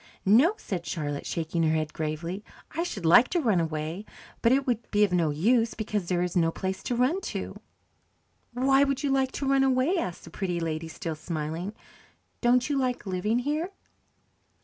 "No," 0.25 0.55
said 0.57 0.87
Charlotte, 0.87 1.27
shaking 1.27 1.61
her 1.61 1.75
head 1.75 1.93
gravely. 1.93 2.43
"I 2.71 2.81
should 2.81 3.05
like 3.05 3.27
to 3.27 3.39
run 3.39 3.59
away 3.59 4.03
but 4.41 4.51
it 4.51 4.65
would 4.65 4.89
be 4.89 5.03
of 5.03 5.13
no 5.13 5.29
use, 5.29 5.75
because 5.75 6.07
there 6.07 6.23
is 6.23 6.35
no 6.35 6.49
place 6.49 6.81
to 6.81 6.95
run 6.95 7.21
to." 7.21 7.57
"Why 8.53 8.83
would 8.83 9.03
you 9.03 9.11
like 9.11 9.31
to 9.33 9.47
run 9.47 9.61
away?" 9.63 9.99
asked 9.99 10.23
the 10.23 10.31
Pretty 10.31 10.59
Lady, 10.59 10.87
still 10.87 11.13
smiling. 11.13 11.75
"Don't 12.41 12.67
you 12.67 12.79
like 12.79 13.05
living 13.05 13.37
here?" 13.37 13.69